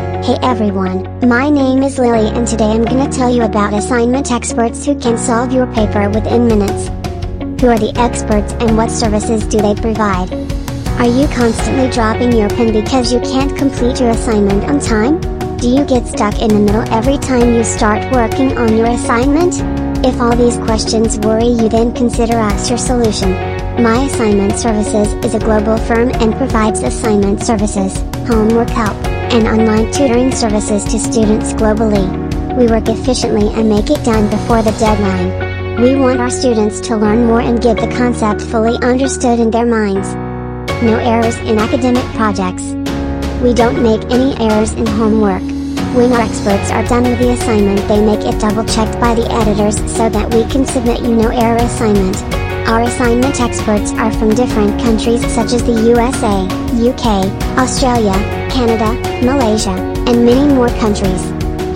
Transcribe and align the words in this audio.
Hey 0.00 0.38
everyone, 0.40 1.28
my 1.28 1.50
name 1.50 1.82
is 1.82 1.98
Lily 1.98 2.28
and 2.28 2.46
today 2.46 2.70
I'm 2.70 2.84
gonna 2.84 3.12
tell 3.12 3.28
you 3.28 3.42
about 3.42 3.74
assignment 3.74 4.32
experts 4.32 4.86
who 4.86 4.98
can 4.98 5.18
solve 5.18 5.52
your 5.52 5.66
paper 5.74 6.08
within 6.08 6.46
minutes. 6.46 6.88
Who 7.60 7.68
are 7.68 7.78
the 7.78 7.92
experts 7.96 8.54
and 8.54 8.78
what 8.78 8.90
services 8.90 9.44
do 9.44 9.58
they 9.58 9.74
provide? 9.74 10.32
Are 10.98 11.06
you 11.06 11.28
constantly 11.28 11.90
dropping 11.90 12.32
your 12.32 12.48
pen 12.48 12.72
because 12.72 13.12
you 13.12 13.20
can't 13.20 13.54
complete 13.58 14.00
your 14.00 14.10
assignment 14.10 14.64
on 14.64 14.80
time? 14.80 15.20
Do 15.58 15.68
you 15.68 15.84
get 15.84 16.06
stuck 16.06 16.40
in 16.40 16.48
the 16.48 16.60
middle 16.60 16.88
every 16.94 17.18
time 17.18 17.52
you 17.52 17.62
start 17.62 18.10
working 18.10 18.56
on 18.56 18.78
your 18.78 18.86
assignment? 18.86 19.60
If 20.02 20.18
all 20.18 20.34
these 20.34 20.56
questions 20.56 21.18
worry 21.18 21.48
you 21.48 21.68
then 21.68 21.92
consider 21.92 22.38
us 22.38 22.70
your 22.70 22.78
solution. 22.78 23.32
My 23.82 24.04
Assignment 24.04 24.58
Services 24.58 25.12
is 25.24 25.34
a 25.34 25.38
global 25.38 25.76
firm 25.76 26.10
and 26.14 26.34
provides 26.34 26.82
assignment 26.82 27.42
services, 27.42 27.96
homework 28.26 28.70
help, 28.70 28.96
and 29.30 29.46
online 29.46 29.92
tutoring 29.92 30.32
services 30.32 30.84
to 30.84 30.98
students 30.98 31.52
globally. 31.52 32.04
We 32.56 32.66
work 32.66 32.88
efficiently 32.88 33.48
and 33.54 33.68
make 33.68 33.88
it 33.88 34.04
done 34.04 34.28
before 34.28 34.62
the 34.62 34.72
deadline. 34.72 35.80
We 35.80 35.94
want 35.94 36.20
our 36.20 36.30
students 36.30 36.80
to 36.88 36.96
learn 36.96 37.26
more 37.26 37.40
and 37.40 37.62
get 37.62 37.76
the 37.76 37.94
concept 37.96 38.42
fully 38.42 38.76
understood 38.82 39.38
in 39.38 39.50
their 39.50 39.66
minds. 39.66 40.14
No 40.82 40.98
errors 40.98 41.36
in 41.38 41.58
academic 41.58 42.04
projects. 42.16 42.64
We 43.40 43.54
don't 43.54 43.82
make 43.82 44.02
any 44.10 44.36
errors 44.44 44.72
in 44.72 44.86
homework. 44.86 45.42
When 45.94 46.12
our 46.12 46.20
experts 46.20 46.70
are 46.70 46.84
done 46.84 47.04
with 47.04 47.18
the 47.18 47.30
assignment 47.30 47.86
they 47.88 48.04
make 48.04 48.20
it 48.20 48.40
double 48.40 48.64
checked 48.64 49.00
by 49.00 49.14
the 49.14 49.30
editors 49.30 49.76
so 49.90 50.08
that 50.08 50.34
we 50.34 50.44
can 50.50 50.66
submit 50.66 51.00
you 51.00 51.14
no 51.14 51.28
error 51.30 51.56
assignment. 51.56 52.16
Our 52.68 52.82
assignment 52.82 53.40
experts 53.40 53.92
are 53.92 54.12
from 54.12 54.34
different 54.34 54.80
countries 54.80 55.22
such 55.32 55.52
as 55.52 55.64
the 55.64 55.72
USA, 55.90 56.46
UK, 56.78 57.26
Australia, 57.58 58.39
Canada, 58.50 58.92
Malaysia, 59.24 59.70
and 60.06 60.26
many 60.26 60.52
more 60.52 60.68
countries. 60.80 61.22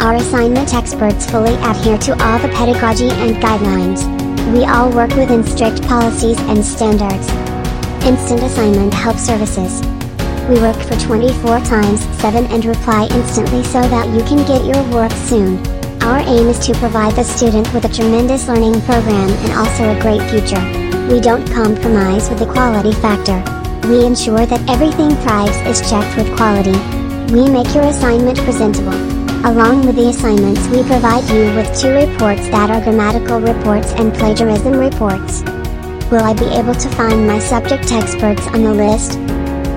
Our 0.00 0.16
assignment 0.16 0.74
experts 0.74 1.30
fully 1.30 1.54
adhere 1.62 1.98
to 1.98 2.12
all 2.22 2.38
the 2.38 2.48
pedagogy 2.48 3.10
and 3.10 3.36
guidelines. 3.36 4.02
We 4.52 4.64
all 4.64 4.90
work 4.90 5.14
within 5.14 5.44
strict 5.44 5.82
policies 5.88 6.38
and 6.40 6.64
standards. 6.64 7.26
Instant 8.04 8.42
Assignment 8.42 8.92
Help 8.92 9.16
Services. 9.16 9.80
We 10.48 10.60
work 10.60 10.76
for 10.76 10.98
24 11.00 11.60
times 11.60 12.04
7 12.20 12.44
and 12.46 12.64
reply 12.66 13.08
instantly 13.12 13.64
so 13.64 13.80
that 13.80 14.12
you 14.12 14.22
can 14.24 14.44
get 14.44 14.66
your 14.66 14.82
work 14.92 15.12
soon. 15.12 15.56
Our 16.02 16.18
aim 16.18 16.48
is 16.48 16.58
to 16.66 16.74
provide 16.74 17.14
the 17.14 17.24
student 17.24 17.72
with 17.72 17.86
a 17.86 17.88
tremendous 17.88 18.46
learning 18.46 18.82
program 18.82 19.30
and 19.30 19.52
also 19.52 19.88
a 19.88 20.00
great 20.02 20.20
future. 20.28 20.60
We 21.08 21.20
don't 21.20 21.50
compromise 21.50 22.28
with 22.28 22.40
the 22.40 22.52
quality 22.52 22.92
factor. 22.92 23.63
We 23.84 24.06
ensure 24.06 24.46
that 24.46 24.64
everything 24.66 25.10
thrives 25.20 25.60
is 25.68 25.90
checked 25.90 26.16
with 26.16 26.34
quality. 26.38 26.72
We 27.34 27.50
make 27.50 27.74
your 27.74 27.84
assignment 27.84 28.38
presentable. 28.38 28.96
Along 29.44 29.84
with 29.84 29.96
the 29.96 30.08
assignments 30.08 30.66
we 30.68 30.82
provide 30.84 31.28
you 31.28 31.52
with 31.54 31.68
two 31.78 31.92
reports 31.92 32.48
that 32.48 32.70
are 32.70 32.80
grammatical 32.80 33.40
reports 33.40 33.92
and 33.92 34.14
plagiarism 34.14 34.80
reports. 34.80 35.42
Will 36.10 36.24
I 36.24 36.32
be 36.32 36.48
able 36.56 36.74
to 36.74 36.88
find 36.96 37.26
my 37.26 37.38
subject 37.38 37.92
experts 37.92 38.46
on 38.56 38.62
the 38.62 38.72
list? 38.72 39.18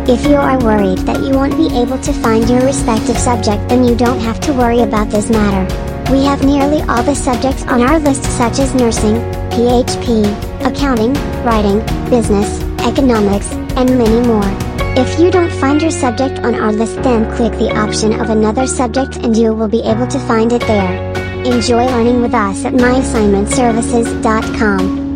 If 0.09 0.25
you 0.25 0.37
are 0.37 0.57
worried 0.57 0.99
that 0.99 1.19
you 1.19 1.31
won't 1.35 1.57
be 1.57 1.67
able 1.75 1.99
to 1.99 2.13
find 2.13 2.49
your 2.49 2.61
respective 2.61 3.17
subject 3.17 3.67
then 3.67 3.83
you 3.83 3.93
don't 3.93 4.21
have 4.21 4.39
to 4.47 4.53
worry 4.53 4.83
about 4.87 5.09
this 5.09 5.29
matter. 5.29 5.67
We 6.13 6.23
have 6.23 6.45
nearly 6.45 6.79
all 6.87 7.03
the 7.03 7.13
subjects 7.13 7.63
on 7.63 7.81
our 7.81 7.99
list 7.99 8.23
such 8.23 8.59
as 8.59 8.73
nursing, 8.73 9.15
PHP, 9.51 10.23
accounting, 10.63 11.13
writing, 11.43 11.83
business, 12.09 12.66
economics, 12.87 13.51
and 13.75 13.97
many 13.97 14.27
more. 14.27 14.67
If 14.97 15.19
you 15.19 15.29
don't 15.29 15.51
find 15.51 15.81
your 15.81 15.91
subject 15.91 16.39
on 16.39 16.55
our 16.55 16.71
list 16.71 16.95
then 17.03 17.29
click 17.35 17.51
the 17.53 17.69
option 17.77 18.19
of 18.19 18.31
another 18.31 18.65
subject 18.65 19.17
and 19.17 19.37
you 19.37 19.53
will 19.53 19.67
be 19.67 19.83
able 19.83 20.07
to 20.07 20.17
find 20.19 20.51
it 20.51 20.61
there. 20.61 21.13
Enjoy 21.45 21.85
learning 21.85 22.19
with 22.21 22.33
us 22.33 22.65
at 22.65 22.73
myassignmentservices.com. 22.73 25.06